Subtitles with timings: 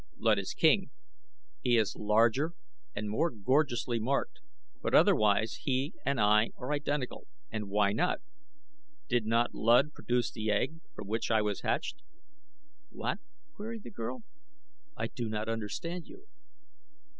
[0.17, 0.89] "Luud is king.
[1.61, 2.53] He is larger
[2.95, 4.39] and more gorgeously marked;
[4.81, 8.17] but otherwise he and I are identical, and why not?
[9.09, 12.01] Did not Luud produce the egg from which I hatched?"
[12.89, 13.19] "What?"
[13.53, 14.23] queried the girl;
[14.97, 16.25] "I do not understand you."